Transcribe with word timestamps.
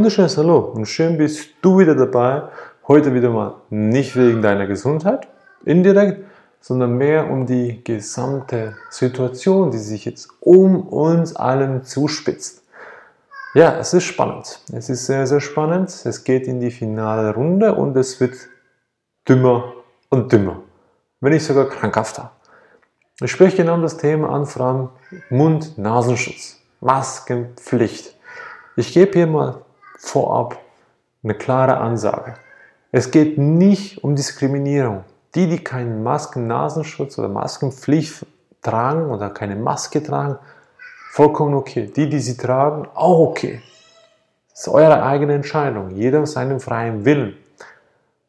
wunderschönes 0.00 0.38
Hallo 0.38 0.60
und 0.60 0.86
schön 0.86 1.18
bist 1.18 1.50
du 1.60 1.78
wieder 1.78 1.94
dabei. 1.94 2.44
Heute 2.88 3.12
wieder 3.12 3.28
mal 3.28 3.56
nicht 3.68 4.16
wegen 4.16 4.40
deiner 4.40 4.66
Gesundheit, 4.66 5.28
indirekt, 5.66 6.24
sondern 6.58 6.96
mehr 6.96 7.30
um 7.30 7.44
die 7.44 7.84
gesamte 7.84 8.78
Situation, 8.88 9.70
die 9.70 9.76
sich 9.76 10.06
jetzt 10.06 10.30
um 10.40 10.88
uns 10.88 11.36
allen 11.36 11.84
zuspitzt. 11.84 12.62
Ja, 13.52 13.76
es 13.78 13.92
ist 13.92 14.04
spannend. 14.04 14.60
Es 14.72 14.88
ist 14.88 15.04
sehr, 15.04 15.26
sehr 15.26 15.42
spannend. 15.42 15.90
Es 15.90 16.24
geht 16.24 16.46
in 16.46 16.60
die 16.60 16.70
finale 16.70 17.34
Runde 17.34 17.74
und 17.74 17.94
es 17.94 18.18
wird 18.20 18.36
dümmer 19.28 19.74
und 20.08 20.32
dümmer. 20.32 20.62
Wenn 21.20 21.34
nicht 21.34 21.44
sogar 21.44 21.68
krankhafter. 21.68 22.32
Ich 23.20 23.30
spreche 23.30 23.58
genau 23.58 23.78
das 23.82 23.98
Thema 23.98 24.30
an, 24.30 24.46
vor 24.46 24.64
allem 24.64 24.88
Mund-Nasenschutz, 25.28 26.56
Maskenpflicht. 26.80 28.16
Ich 28.76 28.94
gebe 28.94 29.12
hier 29.12 29.26
mal 29.26 29.60
vorab 30.00 30.58
eine 31.22 31.34
klare 31.34 31.76
Ansage. 31.76 32.34
Es 32.90 33.10
geht 33.10 33.38
nicht 33.38 34.02
um 34.02 34.16
Diskriminierung. 34.16 35.04
Die, 35.34 35.48
die 35.48 35.62
keinen 35.62 36.02
Masken-Nasenschutz 36.02 37.18
oder 37.18 37.28
Maskenpflicht 37.28 38.26
tragen 38.62 39.10
oder 39.10 39.30
keine 39.30 39.54
Maske 39.54 40.02
tragen, 40.02 40.38
vollkommen 41.12 41.54
okay. 41.54 41.90
Die, 41.94 42.08
die 42.08 42.18
sie 42.18 42.36
tragen, 42.36 42.88
auch 42.94 43.18
okay. 43.18 43.62
Das 44.50 44.62
ist 44.62 44.68
eure 44.68 45.02
eigene 45.02 45.34
Entscheidung. 45.34 45.90
Jeder 45.90 46.26
seinem 46.26 46.58
freien 46.60 47.04
Willen. 47.04 47.36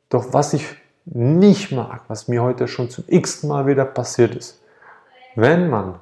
Doch 0.10 0.34
was 0.34 0.54
ich 0.54 0.66
nicht 1.06 1.72
mag, 1.72 2.04
was 2.08 2.28
mir 2.28 2.44
heute 2.44 2.68
schon 2.68 2.90
zum 2.90 3.06
x 3.08 3.44
Mal 3.44 3.66
wieder 3.66 3.86
passiert 3.86 4.36
ist, 4.36 4.62
wenn 5.36 5.70
man 5.70 6.00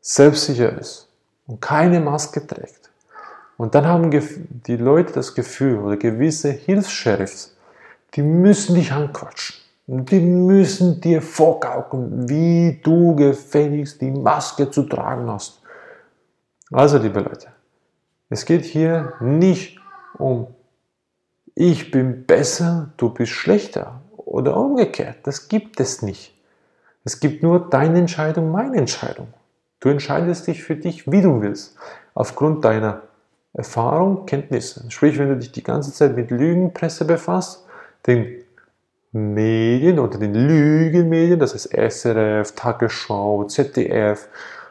selbstsicher 0.00 0.78
ist 0.78 1.08
und 1.46 1.60
keine 1.60 2.00
Maske 2.00 2.46
trägt, 2.46 2.81
und 3.62 3.76
dann 3.76 3.86
haben 3.86 4.10
die 4.10 4.76
Leute 4.76 5.12
das 5.12 5.36
Gefühl, 5.36 5.78
oder 5.78 5.96
gewisse 5.96 6.50
Hilfs-Sheriffs, 6.50 7.56
die 8.14 8.22
müssen 8.22 8.74
dich 8.74 8.90
anquatschen. 8.90 9.54
Die 9.86 10.18
müssen 10.18 11.00
dir 11.00 11.22
vorgaukeln, 11.22 12.28
wie 12.28 12.80
du 12.82 13.14
gefälligst 13.14 14.00
die 14.00 14.10
Maske 14.10 14.68
zu 14.68 14.82
tragen 14.82 15.30
hast. 15.30 15.62
Also, 16.72 16.98
liebe 16.98 17.20
Leute, 17.20 17.52
es 18.30 18.44
geht 18.46 18.64
hier 18.64 19.12
nicht 19.20 19.78
um 20.18 20.48
ich 21.54 21.92
bin 21.92 22.26
besser, 22.26 22.90
du 22.96 23.10
bist 23.10 23.30
schlechter 23.30 24.00
oder 24.16 24.56
umgekehrt. 24.56 25.18
Das 25.22 25.46
gibt 25.46 25.78
es 25.78 26.02
nicht. 26.02 26.34
Es 27.04 27.20
gibt 27.20 27.44
nur 27.44 27.70
deine 27.70 28.00
Entscheidung, 28.00 28.50
meine 28.50 28.78
Entscheidung. 28.78 29.28
Du 29.78 29.88
entscheidest 29.88 30.48
dich 30.48 30.64
für 30.64 30.74
dich, 30.74 31.08
wie 31.12 31.22
du 31.22 31.42
willst, 31.42 31.76
aufgrund 32.14 32.64
deiner 32.64 33.02
Erfahrung, 33.54 34.26
Kenntnisse. 34.26 34.84
Sprich, 34.88 35.18
wenn 35.18 35.28
du 35.28 35.36
dich 35.36 35.52
die 35.52 35.62
ganze 35.62 35.92
Zeit 35.92 36.16
mit 36.16 36.30
Lügenpresse 36.30 37.04
befasst, 37.04 37.66
den 38.06 38.42
Medien 39.12 39.98
oder 39.98 40.18
den 40.18 40.34
Lügenmedien, 40.34 41.38
das 41.38 41.52
heißt 41.52 41.72
SRF, 41.72 42.52
Tagesschau, 42.52 43.44
ZDF, 43.44 44.28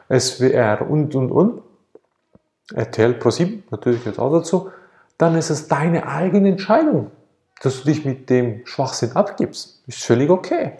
SWR 0.10 0.90
und, 0.90 1.14
und, 1.16 1.32
und, 1.32 1.62
RTL 2.74 3.14
Pro7, 3.14 3.64
natürlich 3.70 4.04
gehört 4.04 4.20
auch 4.20 4.32
dazu, 4.32 4.72
dann 5.18 5.36
ist 5.36 5.52
es 5.52 5.68
deine 5.68 6.08
eigene 6.08 6.50
Entscheidung, 6.50 7.12
dass 7.62 7.84
du 7.84 7.86
dich 7.86 8.06
mit 8.06 8.30
dem 8.30 8.66
Schwachsinn 8.66 9.12
abgibst. 9.12 9.84
Ist 9.86 10.04
völlig 10.04 10.30
okay. 10.30 10.74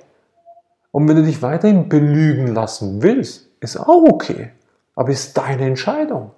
Und 0.92 1.08
wenn 1.08 1.18
du 1.18 1.24
dich 1.24 1.42
weiterhin 1.42 1.88
belügen 1.88 2.48
lassen 2.48 3.04
willst, 3.04 3.48
ist 3.60 3.78
auch 3.78 4.04
okay. 4.04 4.52
Aber 4.96 5.10
ist 5.10 5.38
deine 5.38 5.66
Entscheidung. 5.66 6.32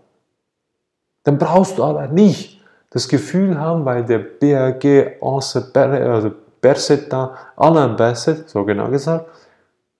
Dann 1.23 1.37
brauchst 1.37 1.77
du 1.77 1.83
aber 1.83 2.07
nicht 2.07 2.61
das 2.89 3.07
Gefühl 3.07 3.59
haben, 3.59 3.85
weil 3.85 4.05
der 4.05 4.19
BRG 4.19 5.21
also 5.21 6.31
Berset 6.61 7.11
da, 7.11 7.35
Alain 7.55 7.95
Berset, 7.95 8.49
so 8.49 8.63
genau 8.63 8.89
gesagt, 8.89 9.25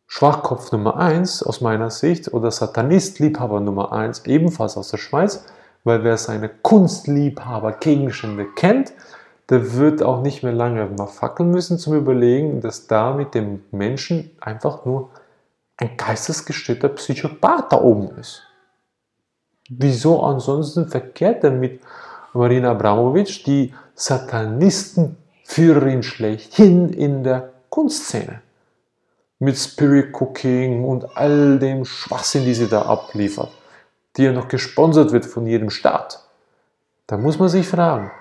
Schwachkopf 0.08 0.72
Nummer 0.72 0.98
1 0.98 1.44
aus 1.44 1.62
meiner 1.62 1.90
Sicht 1.90 2.32
oder 2.34 2.52
Satanist-Liebhaber 2.52 3.60
Nummer 3.60 3.92
1, 3.92 4.26
ebenfalls 4.28 4.78
aus 4.78 4.90
der 4.90 4.98
Schweiz, 4.98 5.44
weil 5.84 6.04
wer 6.04 6.18
seine 6.18 6.50
Kunstliebhaber-Gegenstände 6.50 8.46
kennt, 8.56 8.94
der 9.50 9.74
wird 9.74 10.04
auch 10.04 10.22
nicht 10.22 10.44
mehr 10.44 10.54
lange 10.54 10.86
mal 10.86 11.08
fackeln 11.08 11.50
müssen 11.50 11.80
zum 11.80 11.96
Überlegen, 11.96 12.62
dass 12.62 12.88
da 12.88 13.14
mit 13.14 13.34
dem 13.34 13.64
Menschen 13.72 14.32
einfach 14.40 14.86
nur 14.86 15.10
ein 15.78 15.98
geistesgestörter 15.98 16.90
Psychopath 16.90 17.74
da 17.74 17.82
oben 17.82 18.16
ist. 18.18 18.44
Wieso 19.70 20.22
ansonsten 20.22 20.88
verkehrt 20.88 21.44
er 21.44 21.52
mit 21.52 21.82
Marina 22.34 22.72
Abramovic, 22.72 23.44
die 23.46 23.74
Satanistenführerin 23.96 26.04
schlechthin 26.04 26.90
in 26.90 27.24
der 27.24 27.52
Kunstszene? 27.70 28.42
Mit 29.40 29.58
Spirit 29.58 30.14
Cooking 30.14 30.84
und 30.84 31.18
all 31.18 31.60
dem 31.60 31.86
Schwachsinn, 31.86 32.46
die 32.46 32.54
sie 32.54 32.68
da 32.68 32.84
abliefert, 32.84 33.52
die 34.16 34.24
ja 34.24 34.32
noch 34.32 34.48
gesponsert 34.48 35.12
wird 35.12 35.26
von 35.26 35.48
jedem 35.48 35.70
Staat. 35.70 36.24
Da 37.08 37.18
muss 37.18 37.40
man 37.40 37.50
sich 37.50 37.68
fragen, 37.68 38.12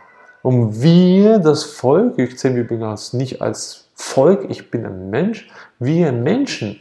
um 0.42 0.82
wir, 0.82 1.38
das 1.38 1.64
Volk, 1.64 2.19
ich 2.19 2.38
zähle 2.38 2.54
mich 2.54 2.64
übrigens 2.64 3.12
nicht 3.12 3.41
als 3.41 3.88
Volk, 3.94 4.47
ich 4.48 4.70
bin 4.70 4.84
ein 4.84 5.10
Mensch, 5.10 5.48
wir 5.78 6.12
Menschen 6.12 6.81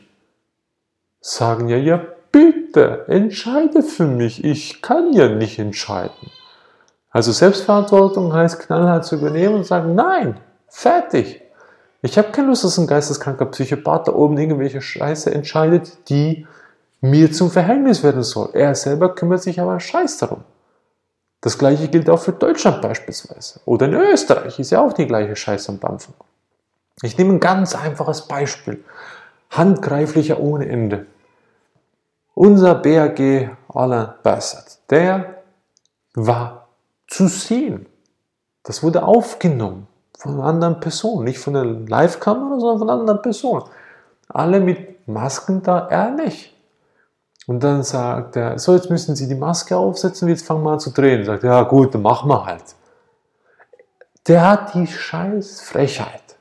sagen 1.19 1.69
ja, 1.69 1.77
ja, 1.77 2.03
bitte, 2.71 3.05
entscheide 3.07 3.83
für 3.83 4.05
mich, 4.05 4.43
ich 4.43 4.81
kann 4.81 5.13
ja 5.13 5.27
nicht 5.27 5.59
entscheiden. 5.59 6.31
Also 7.09 7.31
Selbstverantwortung 7.31 8.33
heißt 8.33 8.59
knallhart 8.59 9.05
zu 9.05 9.15
übernehmen 9.15 9.55
und 9.55 9.65
sagen, 9.65 9.95
nein, 9.95 10.39
fertig. 10.69 11.41
Ich 12.01 12.17
habe 12.17 12.31
keine 12.31 12.47
Lust, 12.47 12.63
dass 12.63 12.77
ein 12.77 12.87
geisteskranker 12.87 13.45
Psychopath 13.47 14.07
da 14.07 14.13
oben 14.13 14.37
irgendwelche 14.37 14.81
Scheiße 14.81 15.33
entscheidet, 15.33 16.09
die 16.09 16.47
mir 17.01 17.31
zum 17.31 17.51
Verhängnis 17.51 18.03
werden 18.03 18.23
soll. 18.23 18.49
Er 18.53 18.73
selber 18.75 19.13
kümmert 19.13 19.43
sich 19.43 19.59
aber 19.59 19.79
scheiß 19.79 20.17
darum. 20.17 20.43
Das 21.41 21.57
gleiche 21.57 21.87
gilt 21.89 22.09
auch 22.09 22.21
für 22.21 22.31
Deutschland 22.31 22.81
beispielsweise. 22.81 23.59
Oder 23.65 23.87
in 23.87 23.95
Österreich 23.95 24.59
ist 24.59 24.71
ja 24.71 24.79
auch 24.79 24.93
die 24.93 25.07
gleiche 25.07 25.35
Scheiße 25.35 25.71
am 25.71 25.79
Dampfen. 25.79 26.13
Ich 27.01 27.17
nehme 27.17 27.33
ein 27.33 27.39
ganz 27.39 27.75
einfaches 27.75 28.27
Beispiel. 28.27 28.83
Handgreiflicher 29.49 30.39
ohne 30.39 30.69
Ende. 30.69 31.07
Unser 32.43 32.73
BAG 32.73 33.51
Alain 33.71 34.15
Bassett, 34.23 34.79
der 34.89 35.43
war 36.15 36.69
zu 37.07 37.27
sehen. 37.27 37.85
Das 38.63 38.81
wurde 38.81 39.03
aufgenommen 39.03 39.85
von 40.17 40.41
anderen 40.41 40.79
Personen, 40.79 41.25
nicht 41.25 41.37
von 41.37 41.53
der 41.53 41.65
Live-Kamera, 41.65 42.59
sondern 42.59 42.79
von 42.79 42.89
anderen 42.89 43.21
Personen. 43.21 43.65
Alle 44.27 44.59
mit 44.59 45.07
Masken 45.07 45.61
da, 45.61 45.87
ehrlich. 45.87 46.57
Und 47.45 47.63
dann 47.63 47.83
sagt 47.83 48.35
er, 48.35 48.57
so 48.57 48.73
jetzt 48.73 48.89
müssen 48.89 49.15
Sie 49.15 49.27
die 49.27 49.35
Maske 49.35 49.77
aufsetzen, 49.77 50.27
jetzt 50.27 50.47
fangen 50.47 50.63
wir 50.63 50.71
an 50.71 50.79
zu 50.79 50.89
drehen. 50.89 51.23
Sagt, 51.23 51.43
ja 51.43 51.61
gut, 51.61 51.93
dann 51.93 52.01
machen 52.01 52.27
wir 52.27 52.43
halt. 52.43 52.73
Der 54.27 54.49
hat 54.49 54.73
die 54.73 54.87
scheiß 54.87 55.61
Frechheit, 55.61 56.37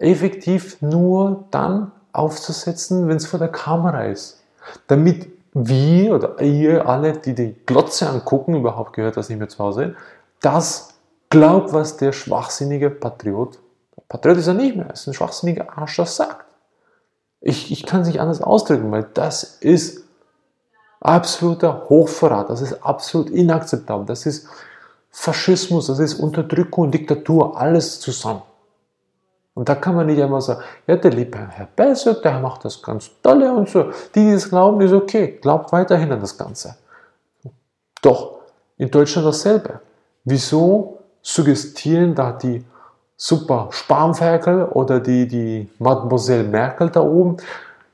effektiv 0.00 0.82
nur 0.82 1.44
dann 1.52 1.92
aufzusetzen, 2.10 3.06
wenn 3.06 3.18
es 3.18 3.26
vor 3.26 3.38
der 3.38 3.52
Kamera 3.52 4.06
ist 4.06 4.42
damit 4.86 5.28
wir 5.52 6.14
oder 6.14 6.40
ihr 6.42 6.86
alle, 6.86 7.14
die 7.14 7.34
die 7.34 7.56
Glotze 7.64 8.08
angucken, 8.08 8.54
überhaupt 8.54 8.92
gehört 8.92 9.16
das 9.16 9.28
nicht 9.28 9.38
mehr 9.38 9.48
zu 9.48 9.58
Hause, 9.58 9.96
das 10.40 10.94
glaubt, 11.30 11.72
was 11.72 11.96
der 11.96 12.12
schwachsinnige 12.12 12.90
Patriot, 12.90 13.58
Patriot 14.08 14.38
ist 14.38 14.46
er 14.46 14.54
nicht 14.54 14.76
mehr, 14.76 14.90
ist 14.92 15.06
ein 15.06 15.14
schwachsinniger 15.14 15.76
Arsch, 15.76 15.96
das 15.96 16.16
sagt. 16.16 16.44
Ich, 17.40 17.72
ich 17.72 17.84
kann 17.86 18.02
es 18.02 18.08
nicht 18.08 18.20
anders 18.20 18.42
ausdrücken, 18.42 18.90
weil 18.90 19.08
das 19.14 19.44
ist 19.60 20.04
absoluter 21.00 21.86
Hochverrat, 21.88 22.50
das 22.50 22.60
ist 22.60 22.84
absolut 22.84 23.30
inakzeptabel, 23.30 24.06
das 24.06 24.26
ist 24.26 24.48
Faschismus, 25.10 25.86
das 25.86 25.98
ist 25.98 26.14
Unterdrückung 26.14 26.90
Diktatur, 26.90 27.58
alles 27.58 28.00
zusammen. 28.00 28.42
Und 29.56 29.70
da 29.70 29.74
kann 29.74 29.94
man 29.94 30.04
nicht 30.04 30.20
einmal 30.20 30.42
sagen, 30.42 30.60
ja, 30.86 30.96
der 30.96 31.12
liebe 31.12 31.38
Herr 31.38 31.66
Bessert, 31.74 32.22
der 32.22 32.38
macht 32.40 32.66
das 32.66 32.82
ganz 32.82 33.10
tolle 33.22 33.50
und 33.50 33.70
so. 33.70 33.84
Die, 34.14 34.26
die 34.26 34.32
das 34.32 34.50
glauben, 34.50 34.82
ist 34.82 34.92
okay. 34.92 35.38
Glaubt 35.40 35.72
weiterhin 35.72 36.12
an 36.12 36.20
das 36.20 36.36
Ganze. 36.36 36.76
Doch, 38.02 38.40
in 38.76 38.90
Deutschland 38.90 39.26
dasselbe. 39.26 39.80
Wieso 40.24 40.98
suggestieren 41.22 42.14
da 42.14 42.32
die 42.32 42.62
super 43.16 43.68
Spanferkel 43.70 44.66
oder 44.66 45.00
die, 45.00 45.26
die 45.26 45.70
Mademoiselle 45.78 46.44
Merkel 46.44 46.90
da 46.90 47.00
oben, 47.00 47.38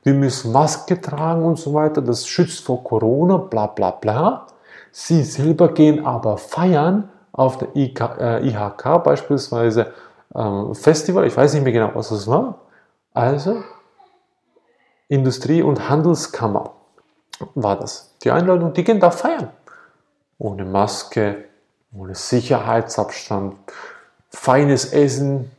wir 0.03 0.13
müssen 0.13 0.51
Maske 0.51 0.99
tragen 0.99 1.45
und 1.45 1.57
so 1.57 1.73
weiter, 1.73 2.01
das 2.01 2.27
schützt 2.27 2.59
vor 2.65 2.83
Corona, 2.83 3.37
bla 3.37 3.67
bla 3.67 3.91
bla. 3.91 4.47
Sie 4.91 5.23
selber 5.23 5.73
gehen 5.73 6.05
aber 6.05 6.37
feiern 6.37 7.07
auf 7.31 7.57
der 7.57 7.73
IK, 7.73 8.01
äh, 8.19 8.49
IHK 8.49 9.01
beispielsweise 9.01 9.93
ähm, 10.35 10.75
Festival, 10.75 11.25
ich 11.25 11.35
weiß 11.35 11.53
nicht 11.53 11.63
mehr 11.63 11.73
genau, 11.73 11.91
was 11.93 12.09
das 12.09 12.27
war. 12.27 12.61
Also, 13.13 13.63
Industrie- 15.07 15.61
und 15.61 15.89
Handelskammer 15.89 16.71
war 17.55 17.77
das. 17.77 18.15
Die 18.23 18.31
Einladung, 18.31 18.73
die 18.73 18.83
gehen 18.83 18.99
da 18.99 19.11
feiern. 19.11 19.49
Ohne 20.37 20.65
Maske, 20.65 21.45
ohne 21.95 22.15
Sicherheitsabstand, 22.15 23.55
feines 24.29 24.91
Essen, 24.91 25.51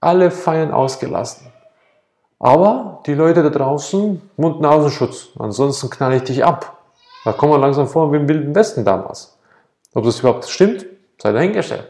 alle 0.00 0.30
feiern 0.30 0.72
ausgelassen. 0.72 1.50
Aber 2.38 3.02
die 3.06 3.14
Leute 3.14 3.42
da 3.42 3.50
draußen, 3.50 4.30
Mund-Nasenschutz, 4.36 5.28
ansonsten 5.38 5.90
knall 5.90 6.14
ich 6.14 6.24
dich 6.24 6.44
ab. 6.44 6.76
Da 7.24 7.32
kommen 7.32 7.52
wir 7.52 7.58
langsam 7.58 7.88
vor 7.88 8.12
wie 8.12 8.16
im 8.16 8.28
Wilden 8.28 8.54
Westen 8.54 8.84
damals. 8.84 9.36
Ob 9.94 10.04
das 10.04 10.20
überhaupt 10.20 10.48
stimmt, 10.48 10.86
sei 11.20 11.32
dahingestellt. 11.32 11.88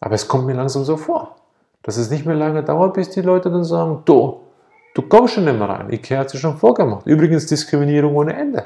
Aber 0.00 0.14
es 0.14 0.26
kommt 0.26 0.46
mir 0.46 0.54
langsam 0.54 0.84
so 0.84 0.96
vor, 0.96 1.36
dass 1.82 1.96
es 1.96 2.10
nicht 2.10 2.26
mehr 2.26 2.36
lange 2.36 2.62
dauert, 2.62 2.94
bis 2.94 3.10
die 3.10 3.22
Leute 3.22 3.50
dann 3.50 3.64
sagen, 3.64 4.02
du, 4.04 4.40
du 4.94 5.02
kommst 5.02 5.34
schon 5.34 5.44
nicht 5.44 5.58
mehr 5.58 5.68
rein. 5.68 5.90
Ikea 5.90 6.20
hat 6.20 6.30
sich 6.30 6.40
schon 6.40 6.56
vorgemacht. 6.56 7.06
Übrigens 7.06 7.46
Diskriminierung 7.46 8.14
ohne 8.14 8.34
Ende. 8.34 8.64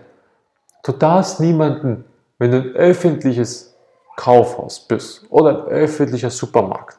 Du 0.82 0.92
darfst 0.92 1.40
niemanden, 1.40 2.04
wenn 2.38 2.50
du 2.50 2.58
ein 2.58 2.72
öffentliches 2.74 3.74
Kaufhaus 4.16 4.80
bist 4.80 5.26
oder 5.30 5.50
ein 5.50 5.72
öffentlicher 5.72 6.30
Supermarkt, 6.30 6.98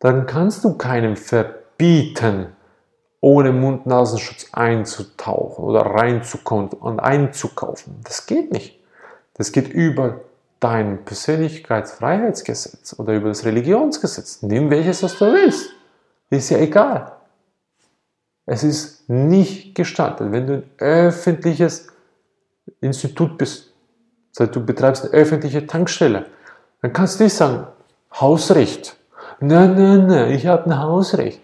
dann 0.00 0.26
kannst 0.26 0.64
du 0.64 0.76
keinem 0.76 1.16
verbieten, 1.16 2.52
ohne 3.20 3.52
Mund-Nasenschutz 3.52 4.48
einzutauchen 4.52 5.64
oder 5.64 5.80
reinzukommen 5.80 6.68
und 6.68 7.00
einzukaufen. 7.00 8.00
Das 8.04 8.26
geht 8.26 8.52
nicht. 8.52 8.78
Das 9.34 9.52
geht 9.52 9.68
über 9.68 10.20
dein 10.66 11.04
Persönlichkeitsfreiheitsgesetz 11.04 12.98
oder 12.98 13.14
über 13.14 13.28
das 13.28 13.44
Religionsgesetz. 13.44 14.42
Nimm 14.42 14.68
welches, 14.68 15.02
was 15.02 15.16
du 15.16 15.32
willst. 15.32 15.70
Ist 16.28 16.50
ja 16.50 16.58
egal. 16.58 17.12
Es 18.46 18.64
ist 18.64 19.08
nicht 19.08 19.76
gestattet, 19.76 20.32
wenn 20.32 20.46
du 20.46 20.54
ein 20.54 20.64
öffentliches 20.78 21.86
Institut 22.80 23.38
bist, 23.38 23.72
das 24.34 24.50
du 24.50 24.64
betreibst 24.64 25.04
eine 25.04 25.12
öffentliche 25.12 25.66
Tankstelle, 25.66 26.26
dann 26.82 26.92
kannst 26.92 27.20
du 27.20 27.24
nicht 27.24 27.34
sagen, 27.34 27.66
Hausrecht. 28.12 28.96
Nein, 29.38 29.74
nein, 29.74 30.06
nein, 30.06 30.30
ich 30.32 30.46
habe 30.46 30.66
ein 30.66 30.78
Hausrecht. 30.80 31.40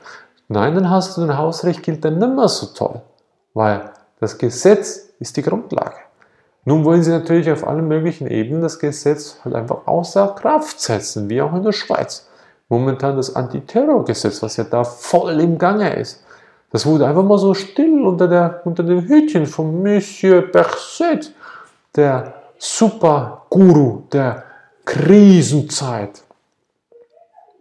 Nein, 0.49 0.75
dann 0.75 0.91
hast 0.91 1.17
du 1.17 1.23
ein 1.23 1.39
Hausrecht, 1.39 1.83
gilt 1.83 2.05
dann 2.05 2.19
nicht 2.19 2.35
mehr 2.35 2.49
so 2.49 2.67
toll, 2.67 3.03
weil 3.55 3.91
das 4.19 4.37
Gesetz 4.37 5.11
ist 5.21 5.37
die 5.37 5.43
Grundlage. 5.43 5.97
Nun 6.65 6.85
wollen 6.85 7.03
sie 7.03 7.11
natürlich 7.11 7.51
auf 7.51 7.67
allen 7.67 7.89
möglichen 7.89 8.29
Ebenen 8.29 8.63
das 8.63 8.79
Gesetz 8.79 9.39
halt 9.45 9.55
einfach 9.55 9.87
außer 9.87 10.37
Kraft 10.39 10.81
setzen, 10.81 11.29
wie 11.29 11.43
auch 11.43 11.53
in 11.55 11.65
der 11.65 11.73
Schweiz. 11.73 12.29
Momentan 12.69 13.17
das 13.17 13.35
Antiterrorgesetz, 13.35 14.43
was 14.43 14.57
ja 14.57 14.65
da 14.65 14.85
voll 14.85 15.41
im 15.41 15.59
Gange 15.59 15.95
ist. 15.97 16.25
Das 16.71 16.87
wurde 16.87 17.07
einfach 17.07 17.25
mal 17.25 17.39
so 17.39 17.53
still 17.53 18.03
unter, 18.07 18.29
der, 18.29 18.63
unter 18.65 18.83
dem 18.83 19.03
Hütchen 19.03 19.47
von 19.47 19.83
Monsieur 19.83 20.41
Berset, 20.41 21.35
der 21.95 22.35
Superguru 22.59 24.05
der 24.13 24.45
Krisenzeit, 24.85 26.23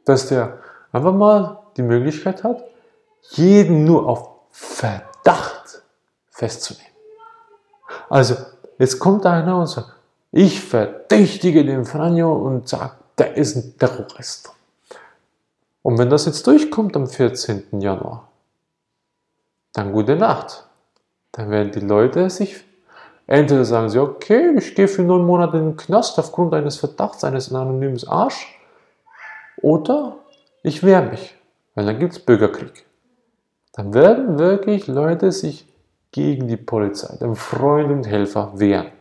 dass 0.06 0.28
der 0.28 0.60
einfach 0.92 1.14
mal 1.14 1.60
die 1.76 1.82
Möglichkeit 1.82 2.44
hat, 2.44 2.64
jeden 3.32 3.84
nur 3.84 4.08
auf 4.08 4.30
Verdacht 4.52 5.84
festzunehmen. 6.30 6.86
Also, 8.10 8.36
jetzt 8.82 8.98
kommt 9.00 9.26
einer 9.26 9.60
und 9.60 9.68
sagt, 9.68 9.94
ich 10.32 10.60
verdächtige 10.60 11.64
den 11.64 11.86
Franjo 11.86 12.34
und 12.34 12.68
sage, 12.68 12.94
der 13.18 13.38
ist 13.38 13.56
ein 13.56 13.78
Terrorist. 13.78 14.52
Und 15.84 16.00
wenn 16.00 16.10
das 16.10 16.26
jetzt 16.26 16.48
durchkommt 16.48 16.96
am 16.96 17.08
14. 17.08 17.80
Januar, 17.80 18.28
dann 19.74 19.94
gute 19.94 20.16
Nacht. 20.16 20.66
Dann 21.32 21.52
werden 21.52 21.72
die 21.72 21.80
Leute 21.80 22.30
sich, 22.30 22.64
entweder 23.28 23.66
sagen 23.66 23.90
sie, 23.90 24.00
okay, 24.00 24.52
ich 24.58 24.74
gehe 24.74 24.88
für 24.88 25.04
neun 25.04 25.26
Monate 25.26 25.58
in 25.58 25.72
den 25.72 25.78
Knast 25.78 26.18
aufgrund 26.18 26.54
eines 26.54 26.78
Verdachts 26.78 27.24
eines 27.24 27.54
anonymen 27.54 28.00
Arsch, 28.08 28.58
oder 29.62 30.18
ich 30.64 30.82
wehre 30.82 31.04
mich, 31.04 31.36
weil 31.76 31.86
dann 31.86 32.00
gibt 32.00 32.14
es 32.14 32.20
Bürgerkrieg. 32.20 32.86
Dann 33.74 33.94
werden 33.94 34.40
wirklich 34.40 34.88
Leute 34.88 35.32
sich 35.32 35.71
gegen 36.12 36.48
die 36.48 36.58
Polizei, 36.58 37.16
den 37.18 37.36
Freund 37.36 37.92
und 37.92 38.08
Helfer 38.08 38.52
wehren. 38.56 38.92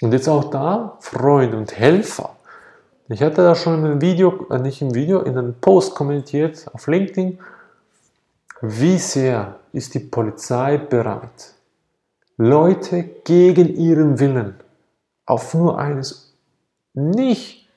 Und 0.00 0.12
jetzt 0.12 0.28
auch 0.28 0.50
da, 0.50 0.98
Freund 1.00 1.54
und 1.54 1.76
Helfer. 1.78 2.36
Ich 3.08 3.22
hatte 3.22 3.42
da 3.42 3.54
schon 3.54 3.84
ein 3.84 4.00
Video, 4.00 4.46
äh, 4.50 4.58
nicht 4.58 4.82
im 4.82 4.94
Video, 4.94 5.20
in 5.20 5.38
einem 5.38 5.54
Post 5.60 5.94
kommentiert 5.94 6.66
auf 6.72 6.86
LinkedIn, 6.86 7.38
wie 8.62 8.98
sehr 8.98 9.56
ist 9.72 9.94
die 9.94 10.00
Polizei 10.00 10.78
bereit, 10.78 11.54
Leute 12.36 13.02
gegen 13.24 13.76
ihren 13.76 14.18
Willen 14.18 14.54
auf 15.26 15.54
nur 15.54 15.78
eines 15.78 16.34
nicht 16.94 17.68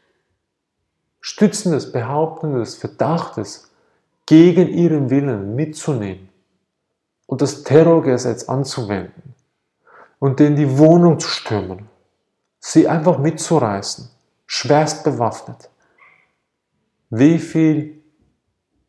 stützendes, 1.21 1.91
behauptendes 1.91 2.75
Verdachtes 2.75 3.71
gegen 4.25 4.69
ihren 4.69 5.09
Willen 5.09 5.55
mitzunehmen 5.55 6.29
und 7.27 7.41
das 7.41 7.63
Terrorgesetz 7.63 8.47
anzuwenden 8.49 9.35
und 10.19 10.39
denen 10.39 10.55
die 10.55 10.77
Wohnung 10.77 11.19
zu 11.19 11.27
stürmen, 11.27 11.89
sie 12.59 12.87
einfach 12.87 13.17
mitzureißen, 13.17 14.09
schwerst 14.45 15.03
bewaffnet. 15.03 15.69
Wie 17.09 17.39
viel 17.39 18.01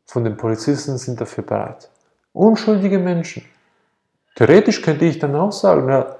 von 0.06 0.24
den 0.24 0.36
Polizisten 0.36 0.98
sind 0.98 1.20
dafür 1.20 1.44
bereit? 1.44 1.90
Unschuldige 2.32 2.98
Menschen. 2.98 3.44
Theoretisch 4.34 4.82
könnte 4.82 5.06
ich 5.06 5.18
dann 5.18 5.34
auch 5.34 5.52
sagen, 5.52 5.88
ja, 5.88 6.16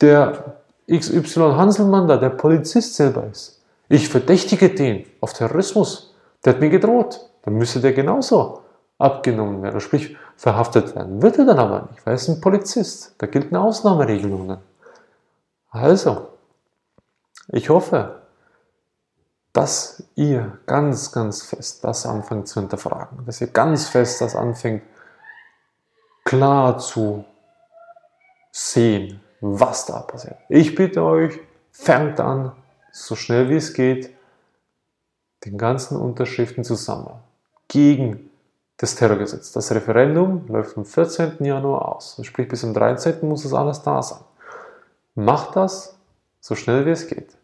der 0.00 0.56
XY 0.90 1.54
Hanselmann 1.54 2.08
da, 2.08 2.16
der 2.16 2.30
Polizist 2.30 2.96
selber 2.96 3.26
ist. 3.30 3.62
Ich 3.88 4.08
verdächtige 4.08 4.70
den 4.70 5.04
auf 5.20 5.32
Terrorismus. 5.32 6.14
Der 6.44 6.54
hat 6.54 6.60
mir 6.60 6.70
gedroht. 6.70 7.20
Dann 7.42 7.54
müsste 7.54 7.80
der 7.80 7.92
genauso 7.92 8.62
abgenommen 9.02 9.62
werden, 9.62 9.80
sprich 9.80 10.16
verhaftet 10.36 10.94
werden. 10.94 11.22
Wird 11.22 11.38
er 11.38 11.44
dann 11.44 11.58
aber 11.58 11.88
nicht, 11.90 12.04
weil 12.06 12.12
er 12.12 12.16
ist 12.16 12.28
ein 12.28 12.40
Polizist. 12.40 13.14
Da 13.18 13.26
gelten 13.26 13.56
Ausnahmeregelungen. 13.56 14.58
Also, 15.70 16.28
ich 17.48 17.70
hoffe, 17.70 18.22
dass 19.52 20.04
ihr 20.14 20.58
ganz, 20.66 21.12
ganz 21.12 21.42
fest 21.42 21.84
das 21.84 22.06
anfängt 22.06 22.48
zu 22.48 22.60
hinterfragen, 22.60 23.24
dass 23.26 23.40
ihr 23.40 23.48
ganz 23.48 23.88
fest 23.88 24.20
das 24.20 24.34
anfängt 24.34 24.82
klar 26.24 26.78
zu 26.78 27.24
sehen, 28.50 29.20
was 29.40 29.86
da 29.86 30.00
passiert. 30.00 30.36
Ich 30.48 30.74
bitte 30.74 31.02
euch, 31.02 31.38
fängt 31.70 32.20
an, 32.20 32.52
so 32.92 33.16
schnell 33.16 33.48
wie 33.48 33.56
es 33.56 33.74
geht, 33.74 34.14
den 35.44 35.58
ganzen 35.58 35.96
Unterschriften 35.96 36.64
zu 36.64 36.74
sammeln 36.74 37.16
gegen 37.68 38.30
das 38.82 38.96
Terrorgesetz. 38.96 39.52
Das 39.52 39.72
Referendum 39.72 40.44
läuft 40.48 40.76
am 40.76 40.84
14. 40.84 41.44
Januar 41.44 41.94
aus. 41.94 42.18
Sprich, 42.22 42.48
bis 42.48 42.64
am 42.64 42.74
13. 42.74 43.28
muss 43.28 43.44
das 43.44 43.54
alles 43.54 43.80
da 43.82 44.02
sein. 44.02 44.18
Macht 45.14 45.54
das 45.54 45.96
so 46.40 46.56
schnell 46.56 46.84
wie 46.84 46.90
es 46.90 47.06
geht. 47.06 47.36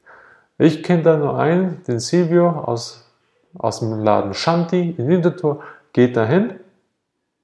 Ich 0.59 0.83
kenne 0.83 1.05
da 1.05 1.17
nur 1.17 1.39
einen, 1.39 1.85
den 1.85 2.01
Silvio 2.01 2.51
aus, 2.51 3.09
aus 3.57 3.79
dem 3.79 4.03
Laden 4.03 4.35
Shanti 4.35 4.97
in 4.99 5.07
Winterthur. 5.07 5.63
Geht 5.93 6.17
dahin, 6.17 6.59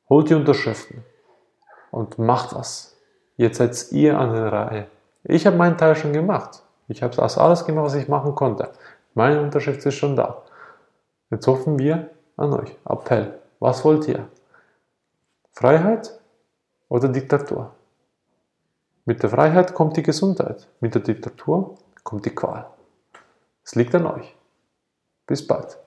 holt 0.08 0.28
die 0.28 0.34
Unterschriften 0.34 1.04
und 1.92 2.18
macht 2.18 2.50
das. 2.50 2.96
Jetzt 3.36 3.58
seid 3.58 3.92
ihr 3.92 4.18
an 4.18 4.32
der 4.34 4.52
Reihe. 4.52 4.86
Ich 5.22 5.46
habe 5.46 5.56
meinen 5.56 5.78
Teil 5.78 5.94
schon 5.94 6.12
gemacht. 6.12 6.64
Ich 6.88 7.00
habe 7.00 7.22
also 7.22 7.40
alles 7.40 7.64
gemacht, 7.64 7.86
was 7.86 7.94
ich 7.94 8.08
machen 8.08 8.34
konnte. 8.34 8.72
Meine 9.14 9.40
Unterschrift 9.40 9.86
ist 9.86 9.94
schon 9.94 10.16
da. 10.16 10.42
Jetzt 11.30 11.46
hoffen 11.46 11.78
wir 11.78 12.10
an 12.36 12.52
euch. 12.54 12.76
Appell. 12.84 13.43
Was 13.64 13.82
wollt 13.82 14.06
ihr? 14.08 14.28
Freiheit 15.52 16.20
oder 16.90 17.08
Diktatur? 17.08 17.74
Mit 19.06 19.22
der 19.22 19.30
Freiheit 19.30 19.72
kommt 19.72 19.96
die 19.96 20.02
Gesundheit. 20.02 20.68
Mit 20.80 20.94
der 20.94 21.00
Diktatur 21.00 21.78
kommt 22.02 22.26
die 22.26 22.34
Qual. 22.34 22.66
Es 23.64 23.74
liegt 23.74 23.94
an 23.94 24.06
euch. 24.06 24.36
Bis 25.26 25.46
bald. 25.46 25.78